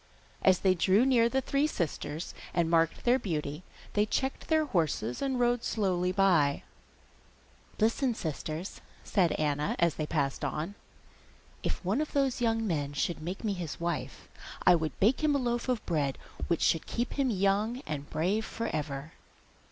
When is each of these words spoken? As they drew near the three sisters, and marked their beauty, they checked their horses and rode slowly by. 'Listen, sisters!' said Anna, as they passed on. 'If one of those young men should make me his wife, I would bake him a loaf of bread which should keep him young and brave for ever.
As 0.41 0.57
they 0.61 0.73
drew 0.73 1.05
near 1.05 1.29
the 1.29 1.41
three 1.41 1.67
sisters, 1.67 2.33
and 2.55 2.71
marked 2.71 3.03
their 3.03 3.19
beauty, 3.19 3.61
they 3.93 4.03
checked 4.07 4.47
their 4.47 4.65
horses 4.65 5.21
and 5.21 5.39
rode 5.39 5.63
slowly 5.63 6.11
by. 6.11 6.63
'Listen, 7.77 8.15
sisters!' 8.15 8.81
said 9.03 9.31
Anna, 9.33 9.75
as 9.77 9.93
they 9.97 10.07
passed 10.07 10.43
on. 10.43 10.73
'If 11.61 11.85
one 11.85 12.01
of 12.01 12.13
those 12.13 12.41
young 12.41 12.65
men 12.65 12.93
should 12.93 13.21
make 13.21 13.43
me 13.43 13.53
his 13.53 13.79
wife, 13.79 14.27
I 14.65 14.73
would 14.73 14.99
bake 14.99 15.23
him 15.23 15.35
a 15.35 15.37
loaf 15.37 15.69
of 15.69 15.85
bread 15.85 16.17
which 16.47 16.61
should 16.63 16.87
keep 16.87 17.13
him 17.13 17.29
young 17.29 17.83
and 17.85 18.09
brave 18.09 18.43
for 18.43 18.69
ever. 18.75 19.11